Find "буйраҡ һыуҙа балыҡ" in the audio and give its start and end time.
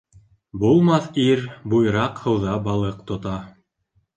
1.73-3.07